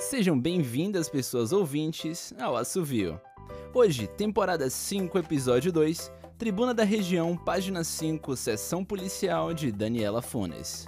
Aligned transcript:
Sejam 0.00 0.40
bem-vindas, 0.40 1.10
pessoas 1.10 1.52
ouvintes, 1.52 2.32
ao 2.40 2.56
Assovio. 2.56 3.20
Hoje, 3.74 4.06
temporada 4.06 4.68
5, 4.70 5.18
episódio 5.18 5.70
2, 5.70 6.10
Tribuna 6.38 6.72
da 6.72 6.84
Região, 6.84 7.36
página 7.36 7.84
5, 7.84 8.34
Sessão 8.34 8.82
Policial 8.82 9.52
de 9.52 9.70
Daniela 9.70 10.22
Funes. 10.22 10.86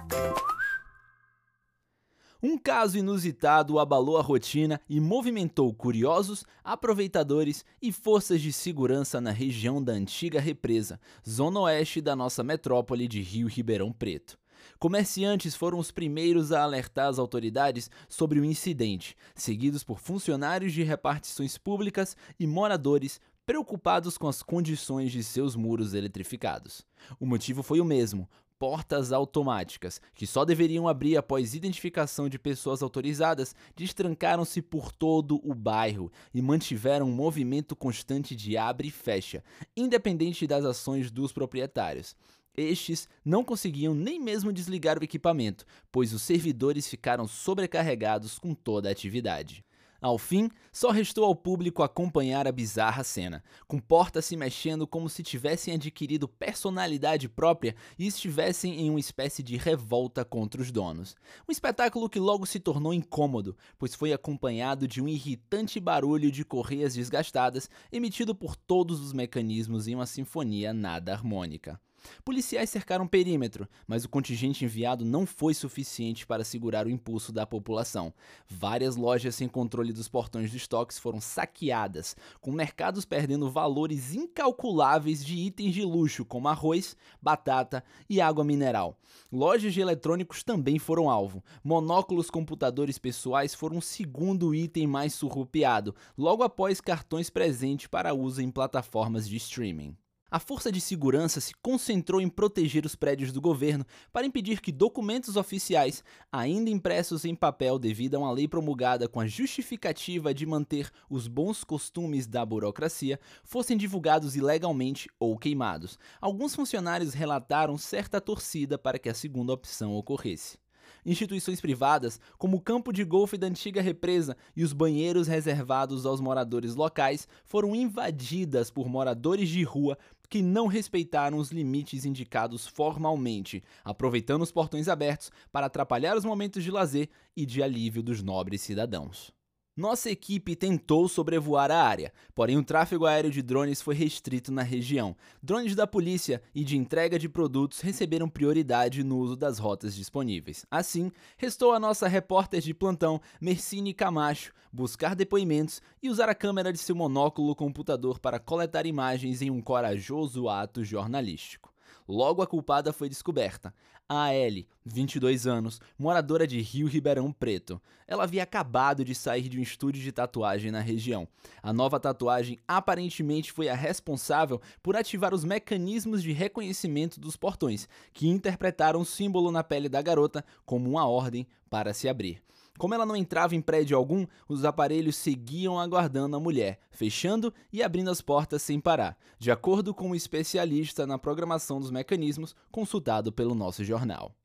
Um 2.41 2.57
caso 2.57 2.97
inusitado 2.97 3.77
abalou 3.77 4.17
a 4.17 4.21
rotina 4.21 4.81
e 4.89 4.99
movimentou 4.99 5.71
curiosos, 5.75 6.43
aproveitadores 6.63 7.63
e 7.79 7.91
forças 7.91 8.41
de 8.41 8.51
segurança 8.51 9.21
na 9.21 9.31
região 9.31 9.81
da 9.81 9.93
antiga 9.93 10.41
represa, 10.41 10.99
zona 11.25 11.61
oeste 11.61 12.01
da 12.01 12.15
nossa 12.15 12.43
metrópole 12.43 13.07
de 13.07 13.21
Rio 13.21 13.47
Ribeirão 13.47 13.93
Preto. 13.93 14.42
Comerciantes 14.79 15.55
foram 15.55 15.79
os 15.79 15.91
primeiros 15.91 16.51
a 16.51 16.63
alertar 16.63 17.07
as 17.07 17.19
autoridades 17.19 17.89
sobre 18.07 18.39
o 18.39 18.45
incidente, 18.45 19.15
seguidos 19.35 19.83
por 19.83 19.99
funcionários 19.99 20.73
de 20.73 20.83
repartições 20.83 21.57
públicas 21.57 22.15
e 22.39 22.47
moradores 22.47 23.19
preocupados 23.45 24.17
com 24.17 24.27
as 24.27 24.41
condições 24.41 25.11
de 25.11 25.23
seus 25.23 25.55
muros 25.55 25.93
eletrificados. 25.93 26.85
O 27.19 27.25
motivo 27.25 27.61
foi 27.61 27.81
o 27.81 27.85
mesmo: 27.85 28.29
portas 28.63 29.11
automáticas, 29.11 29.99
que 30.15 30.25
só 30.25 30.45
deveriam 30.45 30.87
abrir 30.87 31.17
após 31.17 31.53
identificação 31.53 32.29
de 32.29 32.39
pessoas 32.39 32.81
autorizadas, 32.81 33.53
destrancaram-se 33.75 34.61
por 34.61 34.89
todo 34.89 35.41
o 35.43 35.53
bairro 35.53 36.09
e 36.33 36.41
mantiveram 36.41 37.09
um 37.09 37.13
movimento 37.13 37.75
constante 37.75 38.33
de 38.33 38.55
abre 38.55 38.87
e 38.87 38.89
fecha, 38.89 39.43
independente 39.75 40.47
das 40.47 40.63
ações 40.63 41.11
dos 41.11 41.33
proprietários. 41.33 42.15
Estes 42.55 43.09
não 43.25 43.43
conseguiam 43.43 43.93
nem 43.93 44.17
mesmo 44.17 44.53
desligar 44.53 44.97
o 44.97 45.03
equipamento, 45.03 45.65
pois 45.91 46.13
os 46.13 46.21
servidores 46.21 46.87
ficaram 46.87 47.27
sobrecarregados 47.27 48.39
com 48.39 48.55
toda 48.55 48.87
a 48.87 48.93
atividade. 48.93 49.61
Ao 50.03 50.17
fim, 50.17 50.49
só 50.69 50.91
restou 50.91 51.23
ao 51.23 51.33
público 51.33 51.81
acompanhar 51.81 52.45
a 52.45 52.51
bizarra 52.51 53.05
cena, 53.05 53.41
com 53.65 53.79
portas 53.79 54.25
se 54.25 54.35
mexendo 54.35 54.85
como 54.85 55.07
se 55.07 55.23
tivessem 55.23 55.75
adquirido 55.75 56.27
personalidade 56.27 57.29
própria 57.29 57.73
e 57.97 58.05
estivessem 58.05 58.81
em 58.81 58.89
uma 58.89 58.99
espécie 58.99 59.41
de 59.41 59.55
revolta 59.55 60.25
contra 60.25 60.61
os 60.61 60.73
donos. 60.73 61.15
Um 61.47 61.53
espetáculo 61.53 62.09
que 62.09 62.19
logo 62.19 62.45
se 62.45 62.59
tornou 62.59 62.93
incômodo, 62.93 63.55
pois 63.79 63.95
foi 63.95 64.11
acompanhado 64.11 64.89
de 64.89 65.01
um 65.01 65.07
irritante 65.07 65.79
barulho 65.79 66.29
de 66.29 66.43
correias 66.43 66.95
desgastadas 66.95 67.69
emitido 67.89 68.35
por 68.35 68.57
todos 68.57 68.99
os 68.99 69.13
mecanismos 69.13 69.87
em 69.87 69.95
uma 69.95 70.05
sinfonia 70.05 70.73
nada 70.73 71.13
harmônica. 71.13 71.79
Policiais 72.23 72.69
cercaram 72.69 73.05
o 73.05 73.09
perímetro, 73.09 73.67
mas 73.87 74.05
o 74.05 74.09
contingente 74.09 74.63
enviado 74.63 75.03
não 75.03 75.25
foi 75.25 75.53
suficiente 75.53 76.25
para 76.25 76.43
segurar 76.43 76.85
o 76.85 76.89
impulso 76.89 77.31
da 77.31 77.45
população. 77.45 78.13
Várias 78.47 78.95
lojas 78.95 79.35
sem 79.35 79.47
controle 79.47 79.91
dos 79.91 80.07
portões 80.07 80.51
de 80.51 80.57
estoques 80.57 80.99
foram 80.99 81.19
saqueadas, 81.19 82.15
com 82.39 82.51
mercados 82.51 83.05
perdendo 83.05 83.49
valores 83.49 84.13
incalculáveis 84.13 85.23
de 85.23 85.35
itens 85.35 85.73
de 85.73 85.83
luxo 85.83 86.25
como 86.25 86.47
arroz, 86.47 86.95
batata 87.21 87.83
e 88.09 88.21
água 88.21 88.43
mineral. 88.43 88.97
Lojas 89.31 89.73
de 89.73 89.81
eletrônicos 89.81 90.43
também 90.43 90.79
foram 90.79 91.09
alvo. 91.09 91.43
Monóculos 91.63 92.29
computadores 92.29 92.97
pessoais 92.97 93.53
foram 93.53 93.77
o 93.77 93.81
segundo 93.81 94.53
item 94.53 94.87
mais 94.87 95.13
surrupiado, 95.13 95.95
logo 96.17 96.43
após 96.43 96.79
cartões 96.79 97.29
presentes 97.29 97.87
para 97.87 98.13
uso 98.13 98.41
em 98.41 98.51
plataformas 98.51 99.27
de 99.27 99.37
streaming. 99.37 99.95
A 100.33 100.39
força 100.39 100.71
de 100.71 100.81
segurança 100.81 101.39
se 101.39 101.53
concentrou 101.61 102.19
em 102.19 102.27
proteger 102.27 102.87
os 102.87 102.95
prédios 102.95 103.31
do 103.31 103.39
governo 103.39 103.85
para 104.11 104.25
impedir 104.25 104.61
que 104.61 104.71
documentos 104.71 105.35
oficiais, 105.35 106.03
ainda 106.31 106.71
impressos 106.71 107.23
em 107.23 107.35
papel 107.35 107.77
devido 107.77 108.15
a 108.15 108.17
uma 108.17 108.31
lei 108.31 108.47
promulgada 108.47 109.07
com 109.07 109.19
a 109.19 109.27
justificativa 109.27 110.33
de 110.33 110.43
manter 110.47 110.89
os 111.07 111.27
bons 111.27 111.63
costumes 111.63 112.25
da 112.25 112.43
burocracia, 112.43 113.19
fossem 113.43 113.77
divulgados 113.77 114.35
ilegalmente 114.35 115.07
ou 115.19 115.37
queimados. 115.37 115.99
Alguns 116.19 116.55
funcionários 116.55 117.13
relataram 117.13 117.77
certa 117.77 118.19
torcida 118.19 118.75
para 118.75 118.97
que 118.97 119.09
a 119.09 119.13
segunda 119.13 119.53
opção 119.53 119.93
ocorresse 119.93 120.57
instituições 121.05 121.59
privadas, 121.59 122.19
como 122.37 122.57
o 122.57 122.61
campo 122.61 122.91
de 122.91 123.03
golfe 123.03 123.37
da 123.37 123.47
antiga 123.47 123.81
represa 123.81 124.35
e 124.55 124.63
os 124.63 124.73
banheiros 124.73 125.27
reservados 125.27 126.05
aos 126.05 126.21
moradores 126.21 126.75
locais, 126.75 127.27
foram 127.45 127.75
invadidas 127.75 128.69
por 128.69 128.87
moradores 128.87 129.49
de 129.49 129.63
rua 129.63 129.97
que 130.33 130.41
não 130.41 130.65
respeitaram 130.65 131.37
os 131.37 131.51
limites 131.51 132.05
indicados 132.05 132.65
formalmente, 132.65 133.61
aproveitando 133.85 134.41
os 134.41 134.51
portões 134.51 134.87
abertos 134.87 135.31
para 135.51 135.67
atrapalhar 135.67 136.17
os 136.17 136.25
momentos 136.25 136.63
de 136.63 136.71
lazer 136.71 137.07
e 137.37 137.45
de 137.45 137.61
alívio 137.61 138.01
dos 138.01 138.23
nobres 138.23 138.61
cidadãos. 138.61 139.31
Nossa 139.75 140.11
equipe 140.11 140.55
tentou 140.55 141.07
sobrevoar 141.07 141.71
a 141.71 141.81
área, 141.81 142.13
porém 142.35 142.57
o 142.57 142.63
tráfego 142.63 143.07
aéreo 143.07 143.31
de 143.31 143.41
drones 143.41 143.81
foi 143.81 143.95
restrito 143.95 144.51
na 144.51 144.61
região. 144.61 145.15
Drones 145.41 145.75
da 145.75 145.87
polícia 145.87 146.43
e 146.53 146.63
de 146.63 146.77
entrega 146.77 147.17
de 147.17 147.27
produtos 147.27 147.79
receberam 147.79 148.29
prioridade 148.29 149.03
no 149.03 149.17
uso 149.17 149.35
das 149.35 149.57
rotas 149.57 149.95
disponíveis. 149.95 150.63
Assim, 150.69 151.11
restou 151.37 151.71
a 151.71 151.79
nossa 151.79 152.07
repórter 152.07 152.61
de 152.61 152.71
plantão, 152.71 153.19
Mercine 153.41 153.95
Camacho, 153.95 154.53
buscar 154.71 155.15
depoimentos 155.15 155.81
e 156.03 156.07
usar 156.07 156.29
a 156.29 156.35
câmera 156.35 156.71
de 156.71 156.77
seu 156.77 156.95
monóculo 156.95 157.55
computador 157.55 158.19
para 158.19 158.37
coletar 158.37 158.85
imagens 158.85 159.41
em 159.41 159.49
um 159.49 159.59
corajoso 159.59 160.49
ato 160.49 160.83
jornalístico. 160.83 161.72
Logo 162.07 162.41
a 162.41 162.47
culpada 162.47 162.91
foi 162.91 163.09
descoberta. 163.09 163.73
A 164.07 164.33
Ellie, 164.33 164.67
22 164.85 165.47
anos, 165.47 165.79
moradora 165.97 166.45
de 166.45 166.59
Rio 166.61 166.87
Ribeirão 166.87 167.31
Preto. 167.31 167.81
Ela 168.05 168.23
havia 168.23 168.43
acabado 168.43 169.05
de 169.05 169.15
sair 169.15 169.47
de 169.47 169.57
um 169.57 169.61
estúdio 169.61 170.01
de 170.01 170.11
tatuagem 170.11 170.71
na 170.71 170.81
região. 170.81 171.27
A 171.61 171.71
nova 171.71 171.99
tatuagem 171.99 172.59
aparentemente 172.67 173.51
foi 173.51 173.69
a 173.69 173.75
responsável 173.75 174.61
por 174.81 174.95
ativar 174.95 175.33
os 175.33 175.45
mecanismos 175.45 176.21
de 176.21 176.33
reconhecimento 176.33 177.19
dos 177.19 177.37
portões, 177.37 177.87
que 178.11 178.27
interpretaram 178.27 179.01
o 179.01 179.05
símbolo 179.05 179.51
na 179.51 179.63
pele 179.63 179.87
da 179.87 180.01
garota 180.01 180.43
como 180.65 180.89
uma 180.89 181.07
ordem 181.07 181.47
para 181.69 181.93
se 181.93 182.09
abrir. 182.09 182.43
Como 182.77 182.93
ela 182.93 183.05
não 183.05 183.15
entrava 183.15 183.55
em 183.55 183.61
prédio 183.61 183.95
algum, 183.95 184.25
os 184.47 184.65
aparelhos 184.65 185.15
seguiam 185.15 185.79
aguardando 185.79 186.35
a 186.35 186.39
mulher, 186.39 186.79
fechando 186.91 187.53
e 187.71 187.83
abrindo 187.83 188.09
as 188.09 188.21
portas 188.21 188.61
sem 188.61 188.79
parar, 188.79 189.17
de 189.37 189.51
acordo 189.51 189.93
com 189.93 190.09
um 190.09 190.15
especialista 190.15 191.05
na 191.05 191.19
programação 191.19 191.79
dos 191.79 191.91
mecanismos 191.91 192.55
consultado 192.71 193.31
pelo 193.31 193.53
nosso 193.53 193.83
jornal. 193.83 194.35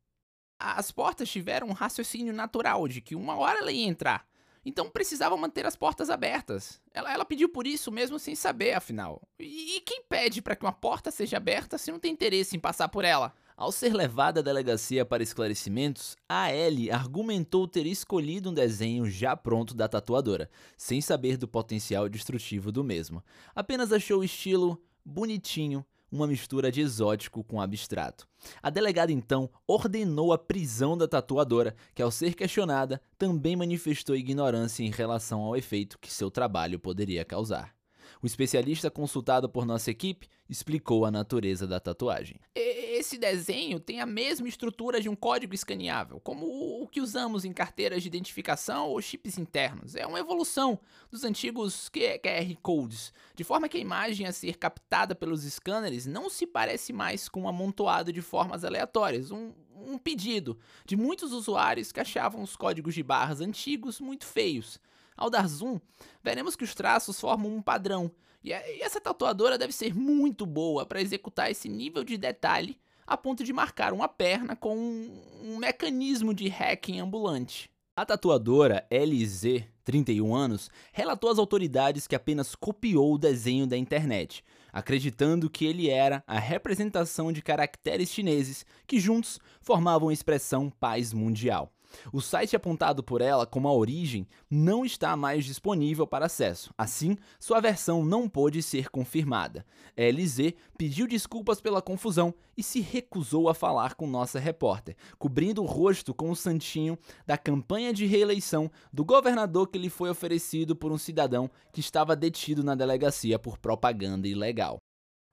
As 0.58 0.90
portas 0.90 1.30
tiveram 1.30 1.68
um 1.68 1.72
raciocínio 1.72 2.32
natural 2.32 2.86
de 2.88 3.00
que 3.00 3.14
uma 3.14 3.36
hora 3.36 3.60
ela 3.60 3.72
ia 3.72 3.86
entrar, 3.86 4.26
então 4.64 4.90
precisava 4.90 5.36
manter 5.36 5.64
as 5.64 5.76
portas 5.76 6.10
abertas. 6.10 6.80
Ela, 6.92 7.12
ela 7.12 7.24
pediu 7.24 7.48
por 7.48 7.66
isso 7.66 7.90
mesmo 7.90 8.18
sem 8.18 8.34
saber, 8.34 8.74
afinal. 8.74 9.22
E, 9.38 9.76
e 9.76 9.80
quem 9.80 10.02
pede 10.02 10.42
para 10.42 10.54
que 10.54 10.64
uma 10.64 10.72
porta 10.72 11.10
seja 11.10 11.38
aberta 11.38 11.78
se 11.78 11.90
não 11.90 11.98
tem 11.98 12.12
interesse 12.12 12.56
em 12.56 12.60
passar 12.60 12.88
por 12.88 13.04
ela? 13.04 13.32
Ao 13.58 13.72
ser 13.72 13.92
levada 13.92 14.38
à 14.38 14.42
delegacia 14.42 15.04
para 15.04 15.20
esclarecimentos, 15.20 16.16
a 16.28 16.54
Ellie 16.54 16.92
argumentou 16.92 17.66
ter 17.66 17.86
escolhido 17.86 18.50
um 18.50 18.54
desenho 18.54 19.10
já 19.10 19.36
pronto 19.36 19.74
da 19.74 19.88
tatuadora, 19.88 20.48
sem 20.76 21.00
saber 21.00 21.36
do 21.36 21.48
potencial 21.48 22.08
destrutivo 22.08 22.70
do 22.70 22.84
mesmo. 22.84 23.20
Apenas 23.56 23.92
achou 23.92 24.20
o 24.20 24.24
estilo 24.24 24.80
bonitinho, 25.04 25.84
uma 26.08 26.28
mistura 26.28 26.70
de 26.70 26.82
exótico 26.82 27.42
com 27.42 27.60
abstrato. 27.60 28.28
A 28.62 28.70
delegada 28.70 29.10
então 29.10 29.50
ordenou 29.66 30.32
a 30.32 30.38
prisão 30.38 30.96
da 30.96 31.08
tatuadora, 31.08 31.74
que 31.96 32.00
ao 32.00 32.12
ser 32.12 32.36
questionada 32.36 33.02
também 33.18 33.56
manifestou 33.56 34.14
ignorância 34.14 34.84
em 34.84 34.90
relação 34.92 35.40
ao 35.40 35.56
efeito 35.56 35.98
que 35.98 36.12
seu 36.12 36.30
trabalho 36.30 36.78
poderia 36.78 37.24
causar. 37.24 37.77
O 38.22 38.26
especialista 38.26 38.90
consultado 38.90 39.48
por 39.48 39.64
nossa 39.64 39.90
equipe 39.90 40.28
explicou 40.48 41.04
a 41.04 41.10
natureza 41.10 41.66
da 41.66 41.78
tatuagem. 41.78 42.40
Esse 42.54 43.18
desenho 43.18 43.78
tem 43.78 44.00
a 44.00 44.06
mesma 44.06 44.48
estrutura 44.48 45.00
de 45.00 45.08
um 45.08 45.14
código 45.14 45.54
escaneável, 45.54 46.18
como 46.20 46.46
o 46.82 46.88
que 46.88 47.00
usamos 47.00 47.44
em 47.44 47.52
carteiras 47.52 48.02
de 48.02 48.08
identificação 48.08 48.88
ou 48.88 49.00
chips 49.00 49.38
internos. 49.38 49.94
É 49.94 50.06
uma 50.06 50.18
evolução 50.18 50.78
dos 51.10 51.22
antigos 51.22 51.88
QR 51.90 52.56
Codes, 52.62 53.12
de 53.34 53.44
forma 53.44 53.68
que 53.68 53.76
a 53.76 53.80
imagem 53.80 54.26
a 54.26 54.32
ser 54.32 54.56
captada 54.56 55.14
pelos 55.14 55.42
scanners 55.42 56.06
não 56.06 56.28
se 56.28 56.46
parece 56.46 56.92
mais 56.92 57.28
com 57.28 57.42
um 57.42 57.48
amontoado 57.48 58.12
de 58.12 58.22
formas 58.22 58.64
aleatórias, 58.64 59.30
um, 59.30 59.52
um 59.74 59.98
pedido 59.98 60.58
de 60.84 60.96
muitos 60.96 61.32
usuários 61.32 61.92
que 61.92 62.00
achavam 62.00 62.42
os 62.42 62.56
códigos 62.56 62.94
de 62.94 63.02
barras 63.02 63.40
antigos 63.40 64.00
muito 64.00 64.26
feios. 64.26 64.80
Ao 65.18 65.28
dar 65.28 65.48
zoom, 65.48 65.80
veremos 66.22 66.54
que 66.54 66.64
os 66.64 66.74
traços 66.74 67.20
formam 67.20 67.54
um 67.54 67.60
padrão, 67.60 68.10
e 68.42 68.52
essa 68.52 69.00
tatuadora 69.00 69.58
deve 69.58 69.72
ser 69.72 69.94
muito 69.94 70.46
boa 70.46 70.86
para 70.86 71.02
executar 71.02 71.50
esse 71.50 71.68
nível 71.68 72.04
de 72.04 72.16
detalhe 72.16 72.78
a 73.04 73.16
ponto 73.16 73.42
de 73.42 73.52
marcar 73.52 73.92
uma 73.92 74.06
perna 74.06 74.54
com 74.54 74.76
um, 74.76 75.22
um 75.42 75.56
mecanismo 75.56 76.32
de 76.32 76.46
hacking 76.46 77.00
ambulante. 77.00 77.70
A 77.96 78.06
tatuadora 78.06 78.86
LZ, 78.92 79.64
31 79.82 80.34
anos, 80.34 80.70
relatou 80.92 81.30
às 81.30 81.38
autoridades 81.38 82.06
que 82.06 82.14
apenas 82.14 82.54
copiou 82.54 83.14
o 83.14 83.18
desenho 83.18 83.66
da 83.66 83.76
internet, 83.76 84.44
acreditando 84.72 85.50
que 85.50 85.64
ele 85.64 85.90
era 85.90 86.22
a 86.26 86.38
representação 86.38 87.32
de 87.32 87.42
caracteres 87.42 88.10
chineses 88.10 88.64
que 88.86 89.00
juntos 89.00 89.40
formavam 89.60 90.10
a 90.10 90.12
expressão 90.12 90.70
paz 90.70 91.12
mundial. 91.12 91.72
O 92.12 92.20
site 92.20 92.54
apontado 92.54 93.02
por 93.02 93.20
ela 93.20 93.46
como 93.46 93.68
a 93.68 93.72
origem 93.72 94.26
não 94.50 94.84
está 94.84 95.16
mais 95.16 95.44
disponível 95.44 96.06
para 96.06 96.26
acesso. 96.26 96.72
Assim, 96.76 97.16
sua 97.38 97.60
versão 97.60 98.04
não 98.04 98.28
pôde 98.28 98.62
ser 98.62 98.90
confirmada. 98.90 99.64
LZ 99.96 100.54
pediu 100.76 101.06
desculpas 101.06 101.60
pela 101.60 101.82
confusão 101.82 102.34
e 102.56 102.62
se 102.62 102.80
recusou 102.80 103.48
a 103.48 103.54
falar 103.54 103.94
com 103.94 104.06
nossa 104.06 104.38
repórter, 104.38 104.96
cobrindo 105.18 105.62
o 105.62 105.66
rosto 105.66 106.14
com 106.14 106.30
o 106.30 106.36
santinho 106.36 106.98
da 107.26 107.36
campanha 107.38 107.92
de 107.92 108.06
reeleição 108.06 108.70
do 108.92 109.04
governador 109.04 109.68
que 109.68 109.78
lhe 109.78 109.90
foi 109.90 110.10
oferecido 110.10 110.74
por 110.76 110.92
um 110.92 110.98
cidadão 110.98 111.50
que 111.72 111.80
estava 111.80 112.16
detido 112.16 112.62
na 112.64 112.74
delegacia 112.74 113.38
por 113.38 113.58
propaganda 113.58 114.28
ilegal. 114.28 114.78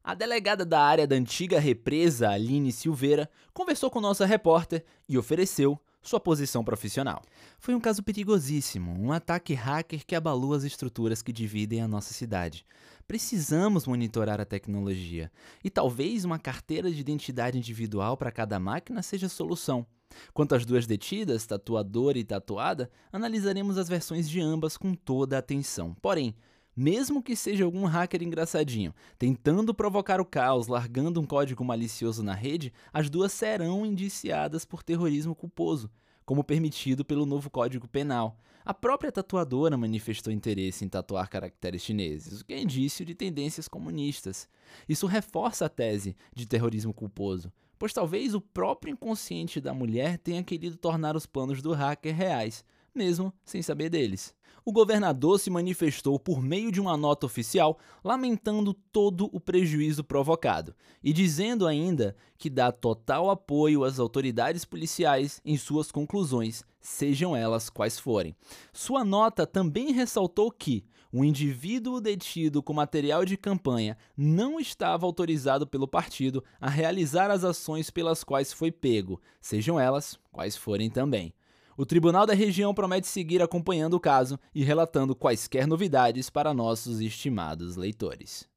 A 0.03 0.13
delegada 0.13 0.63
da 0.63 0.79
área 0.79 1.07
da 1.07 1.15
antiga 1.15 1.59
represa, 1.59 2.29
Aline 2.29 2.71
Silveira, 2.71 3.27
conversou 3.51 3.89
com 3.89 3.99
nossa 3.99 4.23
repórter 4.23 4.85
e 5.09 5.17
ofereceu 5.17 5.79
sua 6.05 6.19
posição 6.19 6.63
profissional. 6.63 7.21
Foi 7.59 7.73
um 7.73 7.79
caso 7.79 8.03
perigosíssimo, 8.03 8.91
um 8.91 9.11
ataque 9.11 9.53
hacker 9.53 10.05
que 10.05 10.15
abalou 10.15 10.53
as 10.53 10.63
estruturas 10.63 11.21
que 11.21 11.33
dividem 11.33 11.81
a 11.81 11.87
nossa 11.87 12.13
cidade. 12.13 12.65
Precisamos 13.07 13.87
monitorar 13.87 14.39
a 14.39 14.45
tecnologia 14.45 15.31
e 15.63 15.69
talvez 15.69 16.23
uma 16.23 16.39
carteira 16.39 16.91
de 16.91 17.01
identidade 17.01 17.57
individual 17.57 18.15
para 18.15 18.31
cada 18.31 18.59
máquina 18.59 19.01
seja 19.01 19.25
a 19.25 19.29
solução. 19.29 19.85
Quanto 20.33 20.55
às 20.55 20.65
duas 20.65 20.85
detidas, 20.85 21.45
tatuadora 21.45 22.17
e 22.17 22.23
tatuada, 22.23 22.89
analisaremos 23.11 23.77
as 23.77 23.89
versões 23.89 24.29
de 24.29 24.39
ambas 24.39 24.77
com 24.77 24.93
toda 24.93 25.35
a 25.35 25.39
atenção. 25.39 25.95
Porém, 26.01 26.35
mesmo 26.75 27.23
que 27.23 27.35
seja 27.35 27.63
algum 27.63 27.85
hacker 27.85 28.21
engraçadinho, 28.21 28.93
tentando 29.17 29.73
provocar 29.73 30.19
o 30.19 30.25
caos, 30.25 30.67
largando 30.67 31.21
um 31.21 31.25
código 31.25 31.63
malicioso 31.63 32.21
na 32.21 32.33
rede, 32.33 32.73
as 32.91 33.09
duas 33.09 33.31
serão 33.31 33.85
indiciadas 33.85 34.65
por 34.65 34.83
terrorismo 34.83 35.33
culposo, 35.33 35.89
como 36.25 36.43
permitido 36.43 37.05
pelo 37.05 37.25
novo 37.25 37.49
Código 37.49 37.87
Penal. 37.87 38.37
A 38.65 38.73
própria 38.73 39.11
tatuadora 39.11 39.77
manifestou 39.77 40.33
interesse 40.33 40.83
em 40.83 40.89
tatuar 40.89 41.29
caracteres 41.29 41.83
chineses, 41.83 42.41
o 42.41 42.45
que 42.45 42.53
é 42.53 42.61
indício 42.61 43.05
de 43.05 43.13
tendências 43.13 43.67
comunistas. 43.67 44.49
Isso 44.89 45.05
reforça 45.05 45.67
a 45.67 45.69
tese 45.69 46.15
de 46.33 46.47
terrorismo 46.47 46.91
culposo, 46.91 47.53
pois 47.77 47.93
talvez 47.93 48.33
o 48.33 48.41
próprio 48.41 48.91
inconsciente 48.91 49.61
da 49.61 49.73
mulher 49.73 50.17
tenha 50.17 50.43
querido 50.43 50.77
tornar 50.77 51.15
os 51.15 51.27
planos 51.27 51.61
do 51.61 51.73
hacker 51.73 52.15
reais, 52.15 52.65
mesmo 52.95 53.33
sem 53.43 53.61
saber 53.61 53.89
deles. 53.89 54.33
O 54.67 54.71
governador 54.71 55.39
se 55.39 55.51
manifestou 55.51 56.17
por 56.17 56.41
meio 56.41 56.71
de 56.71 56.81
uma 56.81 56.97
nota 56.97 57.27
oficial 57.27 57.77
lamentando 58.03 58.73
todo 58.73 59.29
o 59.31 59.39
prejuízo 59.39 60.03
provocado 60.03 60.73
e 61.03 61.13
dizendo 61.13 61.67
ainda 61.67 62.15
que 62.35 62.49
dá 62.49 62.71
total 62.71 63.29
apoio 63.29 63.83
às 63.83 63.99
autoridades 63.99 64.65
policiais 64.65 65.39
em 65.45 65.55
suas 65.55 65.91
conclusões, 65.91 66.63
sejam 66.81 67.35
elas 67.35 67.69
quais 67.69 67.99
forem. 67.99 68.35
Sua 68.73 69.05
nota 69.05 69.45
também 69.45 69.91
ressaltou 69.91 70.49
que 70.49 70.83
o 71.13 71.23
indivíduo 71.23 72.01
detido 72.01 72.63
com 72.63 72.73
material 72.73 73.23
de 73.23 73.37
campanha 73.37 73.95
não 74.17 74.59
estava 74.59 75.05
autorizado 75.05 75.67
pelo 75.67 75.87
partido 75.87 76.43
a 76.59 76.69
realizar 76.69 77.29
as 77.29 77.43
ações 77.43 77.91
pelas 77.91 78.23
quais 78.23 78.51
foi 78.51 78.71
pego, 78.71 79.21
sejam 79.39 79.79
elas 79.79 80.19
quais 80.31 80.57
forem 80.57 80.89
também. 80.89 81.35
O 81.77 81.85
Tribunal 81.85 82.25
da 82.25 82.33
Região 82.33 82.73
promete 82.73 83.05
seguir 83.05 83.41
acompanhando 83.41 83.95
o 83.95 83.99
caso 83.99 84.39
e 84.53 84.63
relatando 84.63 85.13
quaisquer 85.13 85.67
novidades 85.67 86.29
para 86.29 86.53
nossos 86.53 87.01
estimados 87.01 87.75
leitores. 87.75 88.47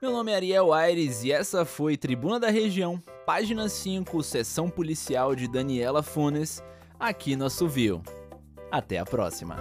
Meu 0.00 0.12
nome 0.12 0.30
é 0.30 0.34
Ariel 0.34 0.74
Aires 0.74 1.24
e 1.24 1.32
essa 1.32 1.64
foi 1.64 1.96
Tribuna 1.96 2.38
da 2.38 2.50
Região, 2.50 3.02
página 3.24 3.66
5, 3.66 4.22
sessão 4.22 4.68
policial 4.68 5.34
de 5.34 5.48
Daniela 5.48 6.02
Funes, 6.02 6.62
aqui 7.00 7.34
no 7.34 7.46
Assovio. 7.46 8.02
Até 8.70 8.98
a 8.98 9.06
próxima! 9.06 9.56